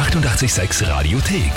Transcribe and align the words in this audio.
886 0.00 0.88
Radiothek. 0.88 1.52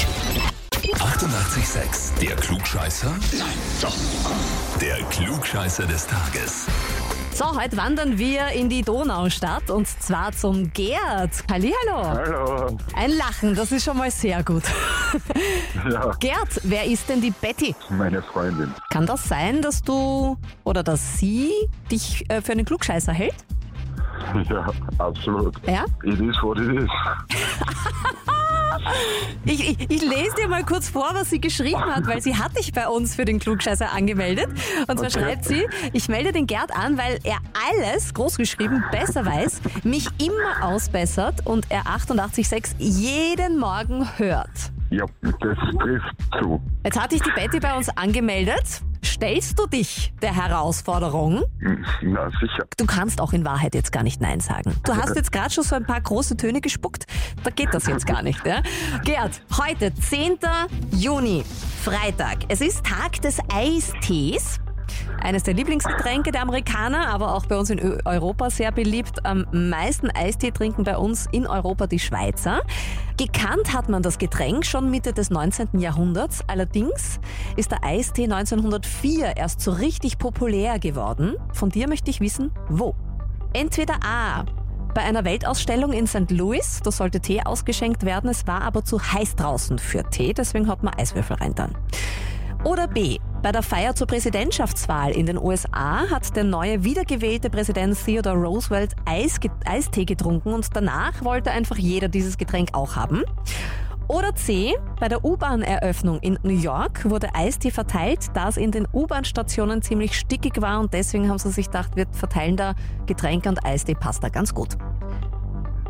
88,6. 0.95 2.19
Der 2.19 2.35
Klugscheißer? 2.35 3.09
Nein, 3.09 3.47
doch. 3.81 3.95
Der 4.81 4.97
Klugscheißer 5.05 5.85
des 5.85 6.05
Tages. 6.05 6.65
So, 7.33 7.57
heute 7.57 7.77
wandern 7.77 8.17
wir 8.17 8.49
in 8.49 8.67
die 8.67 8.81
Donaustadt 8.81 9.69
und 9.71 9.87
zwar 9.87 10.33
zum 10.33 10.73
Gerd. 10.73 11.31
Hallihallo. 11.49 12.03
Hallo. 12.05 12.77
Ein 12.97 13.11
Lachen, 13.11 13.55
das 13.55 13.71
ist 13.71 13.85
schon 13.85 13.97
mal 13.97 14.11
sehr 14.11 14.43
gut. 14.43 14.63
Ja, 15.89 16.11
Gerd, 16.19 16.59
wer 16.63 16.85
ist 16.85 17.07
denn 17.07 17.21
die 17.21 17.31
Betty? 17.31 17.73
meine 17.89 18.21
Freundin. 18.21 18.73
Kann 18.89 19.05
das 19.05 19.23
sein, 19.27 19.61
dass 19.61 19.81
du 19.81 20.37
oder 20.65 20.83
dass 20.83 21.17
sie 21.17 21.51
dich 21.89 22.29
äh, 22.29 22.41
für 22.41 22.51
einen 22.51 22.65
Klugscheißer 22.65 23.13
hält? 23.13 23.35
Ja, 24.49 24.65
absolut. 24.99 25.55
Ja? 25.67 25.85
It 26.03 26.19
is 26.19 26.41
what 26.41 26.57
it 26.57 26.69
is. 26.83 26.89
Ich, 29.45 29.69
ich, 29.69 29.89
ich 29.89 30.01
lese 30.01 30.35
dir 30.37 30.47
mal 30.47 30.63
kurz 30.63 30.89
vor, 30.89 31.09
was 31.13 31.29
sie 31.29 31.41
geschrieben 31.41 31.83
hat, 31.83 32.07
weil 32.07 32.21
sie 32.21 32.35
hat 32.35 32.57
dich 32.57 32.71
bei 32.73 32.87
uns 32.87 33.15
für 33.15 33.25
den 33.25 33.39
Klugscheißer 33.39 33.91
angemeldet. 33.91 34.47
Und 34.87 34.97
zwar 34.99 35.07
Okay. 35.07 35.19
schreibt 35.19 35.45
sie, 35.45 35.67
ich 35.91 36.07
melde 36.07 36.31
den 36.31 36.47
Gerd 36.47 36.71
an, 36.75 36.97
weil 36.97 37.19
er 37.23 37.37
alles, 37.81 38.13
großgeschrieben, 38.13 38.83
besser 38.91 39.25
weiß, 39.25 39.61
mich 39.83 40.07
immer 40.21 40.65
ausbessert 40.65 41.45
und 41.45 41.65
er 41.69 41.83
88.6 41.83 42.75
jeden 42.77 43.59
Morgen 43.59 44.07
hört. 44.17 44.49
Ja, 44.89 45.05
das 45.21 45.31
trifft 45.79 46.15
zu. 46.41 46.61
Jetzt 46.85 46.99
hat 47.01 47.11
dich 47.11 47.21
die 47.21 47.31
Betty 47.31 47.59
bei 47.59 47.75
uns 47.75 47.89
angemeldet. 47.89 48.81
Stellst 49.03 49.59
du 49.59 49.67
dich 49.67 50.13
der 50.21 50.35
Herausforderung? 50.35 51.43
Na, 52.01 52.29
sicher. 52.39 52.65
Du 52.77 52.85
kannst 52.85 53.19
auch 53.19 53.33
in 53.33 53.45
Wahrheit 53.45 53.75
jetzt 53.75 53.91
gar 53.91 54.03
nicht 54.03 54.21
Nein 54.21 54.39
sagen. 54.39 54.75
Du 54.85 54.95
hast 54.95 55.15
jetzt 55.15 55.31
gerade 55.31 55.49
schon 55.51 55.63
so 55.63 55.75
ein 55.75 55.85
paar 55.85 56.01
große 56.01 56.37
Töne 56.37 56.61
gespuckt. 56.61 57.05
Da 57.43 57.49
geht 57.49 57.73
das 57.73 57.85
jetzt 57.87 58.05
gar 58.05 58.21
nicht. 58.21 58.45
Ja? 58.45 58.61
Gerd, 59.03 59.41
heute 59.57 59.93
10. 59.93 60.39
Juni, 60.91 61.43
Freitag. 61.83 62.39
Es 62.47 62.61
ist 62.61 62.85
Tag 62.85 63.21
des 63.21 63.39
Eistees. 63.53 64.59
Eines 65.21 65.43
der 65.43 65.53
Lieblingsgetränke 65.53 66.31
der 66.31 66.41
Amerikaner, 66.41 67.07
aber 67.07 67.33
auch 67.33 67.45
bei 67.45 67.57
uns 67.57 67.69
in 67.69 68.01
Europa 68.05 68.49
sehr 68.49 68.71
beliebt. 68.71 69.25
Am 69.25 69.45
meisten 69.51 70.09
Eistee 70.09 70.51
trinken 70.51 70.83
bei 70.83 70.97
uns 70.97 71.27
in 71.31 71.47
Europa 71.47 71.87
die 71.87 71.99
Schweizer. 71.99 72.61
Gekannt 73.17 73.73
hat 73.73 73.89
man 73.89 74.03
das 74.03 74.17
Getränk 74.17 74.65
schon 74.65 74.89
Mitte 74.89 75.13
des 75.13 75.29
19. 75.29 75.79
Jahrhunderts. 75.79 76.43
Allerdings 76.47 77.19
ist 77.55 77.71
der 77.71 77.83
Eistee 77.83 78.23
1904 78.23 79.37
erst 79.37 79.61
so 79.61 79.71
richtig 79.71 80.17
populär 80.17 80.79
geworden. 80.79 81.35
Von 81.53 81.69
dir 81.69 81.87
möchte 81.87 82.09
ich 82.09 82.19
wissen, 82.19 82.51
wo? 82.69 82.95
Entweder 83.53 83.95
A. 84.03 84.45
Bei 84.93 85.01
einer 85.01 85.25
Weltausstellung 85.25 85.91
in 85.91 86.05
St. 86.05 86.29
Louis, 86.29 86.81
da 86.83 86.91
sollte 86.91 87.19
Tee 87.19 87.41
ausgeschenkt 87.43 88.05
werden, 88.05 88.29
es 88.29 88.45
war 88.45 88.61
aber 88.61 88.83
zu 88.83 89.01
heiß 89.01 89.35
draußen 89.35 89.79
für 89.79 90.03
Tee, 90.09 90.33
deswegen 90.33 90.67
hat 90.67 90.83
man 90.83 90.93
Eiswürfel 90.93 91.37
rein 91.37 91.55
dann. 91.55 91.75
Oder 92.63 92.87
B. 92.87 93.17
Bei 93.43 93.51
der 93.51 93.61
Feier 93.61 93.93
zur 93.93 94.07
Präsidentschaftswahl 94.07 95.11
in 95.11 95.25
den 95.25 95.37
USA 95.37 96.09
hat 96.09 96.33
der 96.33 96.45
neue 96.45 96.85
wiedergewählte 96.85 97.49
Präsident 97.49 97.97
Theodore 98.05 98.37
Roosevelt 98.37 98.95
Eis, 99.03 99.37
Eistee 99.65 100.05
getrunken 100.05 100.53
und 100.53 100.73
danach 100.73 101.25
wollte 101.25 101.51
einfach 101.51 101.75
jeder 101.75 102.07
dieses 102.07 102.37
Getränk 102.37 102.69
auch 102.71 102.95
haben. 102.95 103.23
Oder 104.07 104.33
C. 104.33 104.75
Bei 104.97 105.09
der 105.09 105.25
U-Bahn-Eröffnung 105.25 106.19
in 106.19 106.39
New 106.43 106.57
York 106.57 107.09
wurde 107.09 107.35
Eistee 107.35 107.71
verteilt, 107.71 108.27
da 108.33 108.47
es 108.47 108.55
in 108.55 108.71
den 108.71 108.87
U-Bahn-Stationen 108.93 109.81
ziemlich 109.81 110.17
stickig 110.17 110.61
war 110.61 110.79
und 110.79 110.93
deswegen 110.93 111.27
haben 111.27 111.37
sie 111.37 111.51
sich 111.51 111.65
gedacht, 111.65 111.97
wir 111.97 112.05
verteilen 112.13 112.55
da 112.55 112.75
Getränke 113.07 113.49
und 113.49 113.65
Eistee 113.65 113.95
passt 113.95 114.23
da 114.23 114.29
ganz 114.29 114.53
gut. 114.53 114.77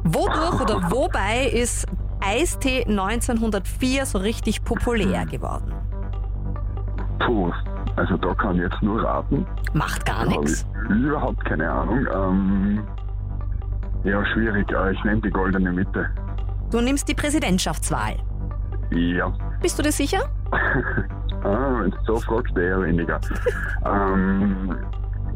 Wodurch 0.03 0.59
oder 0.59 0.89
wobei 0.89 1.49
ist 1.49 1.85
Eistee 2.19 2.83
1904 2.85 4.07
so 4.07 4.17
richtig 4.17 4.63
populär 4.63 5.27
geworden? 5.27 5.71
Puh, 7.19 7.51
also 7.95 8.17
da 8.17 8.33
kann 8.33 8.55
ich 8.55 8.63
jetzt 8.63 8.81
nur 8.81 9.03
raten. 9.03 9.45
Macht 9.73 10.05
gar 10.05 10.25
nichts. 10.25 10.65
ich 10.89 10.95
überhaupt 10.95 11.43
keine 11.45 11.69
Ahnung. 11.69 12.07
Ähm, 12.13 12.83
ja, 14.03 14.23
schwierig. 14.25 14.67
Ich 14.91 15.03
nehme 15.03 15.21
die 15.21 15.29
goldene 15.29 15.71
Mitte. 15.71 16.09
Du 16.71 16.81
nimmst 16.81 17.07
die 17.07 17.13
Präsidentschaftswahl. 17.13 18.15
Ja. 18.91 19.31
Bist 19.61 19.77
du 19.79 19.83
dir 19.83 19.91
sicher? 19.91 20.21
Ah, 21.45 21.81
wenn 21.81 21.91
du 21.91 21.97
so 22.05 22.15
fragst, 22.19 22.57
eher 22.57 22.81
weniger. 22.81 23.19
ähm, 23.85 24.77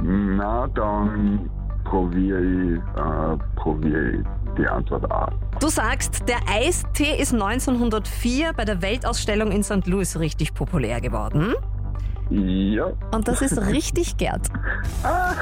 na, 0.02 0.66
dann 0.68 1.50
probiere 1.84 2.40
ich, 2.42 2.78
äh, 2.78 3.38
probiere 3.58 4.12
ich 4.12 4.26
die 4.58 4.68
Antwort 4.68 5.10
A. 5.12 5.32
Du 5.60 5.70
sagst, 5.70 6.24
der 6.28 6.38
Eistee 6.50 7.16
ist 7.20 7.34
1904 7.34 8.54
bei 8.54 8.66
der 8.66 8.82
Weltausstellung 8.82 9.52
in 9.52 9.64
St. 9.64 9.86
Louis 9.88 10.20
richtig 10.20 10.54
populär 10.54 11.02
geworden. 11.02 11.54
Ja. 12.30 12.88
Und 13.12 13.28
das 13.28 13.42
ist 13.42 13.58
richtig, 13.68 14.18
Gerd. 14.18 14.48
Ah, 15.04 15.34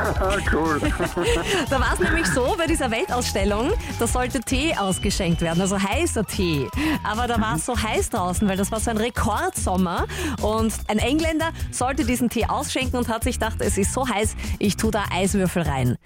cool. 0.54 0.80
Da 1.70 1.80
war 1.80 1.94
es 1.94 2.00
nämlich 2.00 2.28
so, 2.28 2.56
bei 2.58 2.68
dieser 2.68 2.92
Weltausstellung, 2.92 3.72
da 4.00 4.06
sollte 4.08 4.40
Tee 4.40 4.76
ausgeschenkt 4.78 5.42
werden, 5.42 5.62
also 5.62 5.82
heißer 5.82 6.26
Tee. 6.26 6.68
Aber 7.04 7.28
da 7.28 7.42
war 7.42 7.56
es 7.56 7.66
so 7.66 7.76
heiß 7.76 8.12
draußen, 8.12 8.48
weil 8.48 8.58
das 8.58 8.72
war 8.72 8.80
so 8.80 8.92
ein 8.92 8.98
Rekordsommer. 8.98 10.06
Und 10.42 10.74
ein 10.88 11.00
Engländer 11.00 11.50
sollte 11.72 12.06
diesen 12.06 12.30
Tee 12.30 12.46
ausschenken 12.46 12.98
und 12.98 13.10
hat 13.10 13.24
sich 13.24 13.40
gedacht, 13.40 13.58
es 13.60 13.78
ist 13.78 13.94
so 13.94 14.08
heiß, 14.08 14.36
ich 14.60 14.78
tue 14.78 14.92
da 14.92 15.06
Eiswürfel 15.12 15.64
rein. 15.64 15.98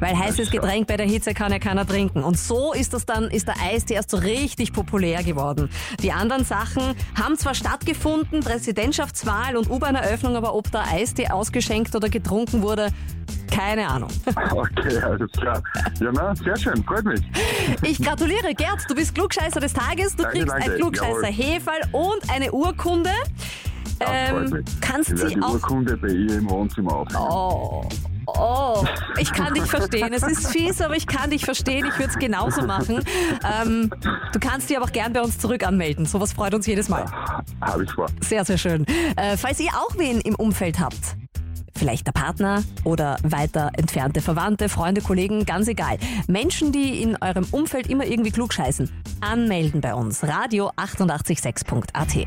Weil 0.00 0.18
heißes. 0.18 0.50
Getränk 0.50 0.86
bei 0.86 0.96
der 0.96 1.06
Hitze 1.06 1.34
kann 1.34 1.52
ja 1.52 1.58
keiner 1.58 1.86
trinken. 1.86 2.22
Und 2.22 2.38
so 2.38 2.72
ist 2.72 2.92
das 2.92 3.06
dann, 3.06 3.24
ist 3.24 3.48
der 3.48 3.54
Eistee 3.62 3.94
erst 3.94 4.10
so 4.10 4.18
richtig 4.18 4.72
populär 4.72 5.22
geworden. 5.22 5.70
Die 6.02 6.12
anderen 6.12 6.44
Sachen 6.44 6.82
haben 7.18 7.36
zwar 7.36 7.54
stattgefunden, 7.54 8.40
Präsidentschaftswahl 8.40 9.56
und 9.56 9.70
U-Bahn-Eröffnung, 9.70 10.36
aber 10.36 10.54
ob 10.54 10.70
da 10.70 10.84
Eistee 10.84 11.28
ausgeschenkt 11.28 11.94
oder 11.94 12.08
getrunken 12.08 12.62
wurde, 12.62 12.88
keine 13.50 13.88
Ahnung. 13.88 14.10
Okay, 14.50 14.98
alles 14.98 15.30
klar. 15.32 15.62
Ja, 16.00 16.10
na, 16.12 16.34
sehr 16.36 16.56
schön, 16.56 16.82
freut 16.84 17.04
mich. 17.04 17.20
Ich 17.82 18.02
gratuliere, 18.02 18.54
Gerd, 18.54 18.84
du 18.88 18.94
bist 18.94 19.14
Klugscheißer 19.14 19.60
des 19.60 19.72
Tages. 19.72 20.14
Du 20.16 20.22
Danke, 20.22 20.38
kriegst 20.38 20.54
ein 20.54 20.60
danke, 20.62 20.76
Klugscheißer 20.76 21.28
jawohl. 21.30 21.44
Heferl 21.44 21.80
und 21.92 22.30
eine 22.30 22.52
Urkunde. 22.52 23.10
Ähm, 24.00 24.62
kannst 24.80 25.10
ich 25.10 25.16
werde 25.18 25.28
sie 25.30 25.34
die 25.36 25.42
auch. 25.42 25.54
Urkunde 25.54 25.96
bei 25.96 26.08
ihr 26.08 26.36
im 26.38 26.48
Wohnzimmer 26.50 26.96
aufhängen. 26.96 27.28
Oh. 27.30 27.88
Oh, 28.38 28.84
ich 29.18 29.32
kann 29.32 29.54
dich 29.54 29.64
verstehen. 29.64 30.12
Es 30.12 30.22
ist 30.22 30.48
fies, 30.48 30.80
aber 30.80 30.96
ich 30.96 31.06
kann 31.06 31.30
dich 31.30 31.44
verstehen. 31.44 31.86
Ich 31.86 31.98
würde 31.98 32.10
es 32.10 32.18
genauso 32.18 32.62
machen. 32.62 33.02
Ähm, 33.62 33.90
du 34.32 34.38
kannst 34.38 34.68
dich 34.68 34.76
aber 34.76 34.86
auch 34.86 34.92
gern 34.92 35.12
bei 35.12 35.22
uns 35.22 35.38
zurück 35.38 35.66
anmelden. 35.66 36.06
Sowas 36.06 36.32
freut 36.32 36.54
uns 36.54 36.66
jedes 36.66 36.88
Mal. 36.88 37.06
Habe 37.60 37.84
ich 37.84 37.92
vor. 37.92 38.06
Sehr, 38.20 38.44
sehr 38.44 38.58
schön. 38.58 38.84
Äh, 39.16 39.36
falls 39.36 39.60
ihr 39.60 39.70
auch 39.70 39.96
wen 39.96 40.20
im 40.20 40.34
Umfeld 40.34 40.78
habt, 40.80 41.16
vielleicht 41.76 42.06
der 42.06 42.12
Partner 42.12 42.62
oder 42.84 43.16
weiter 43.22 43.70
entfernte 43.76 44.20
Verwandte, 44.20 44.68
Freunde, 44.68 45.00
Kollegen, 45.00 45.44
ganz 45.46 45.68
egal. 45.68 45.98
Menschen, 46.26 46.72
die 46.72 47.02
in 47.02 47.16
eurem 47.20 47.46
Umfeld 47.50 47.88
immer 47.88 48.04
irgendwie 48.04 48.30
klugscheißen, 48.30 48.90
anmelden 49.20 49.80
bei 49.80 49.94
uns. 49.94 50.24
Radio 50.24 50.70
886.at. 50.76 52.26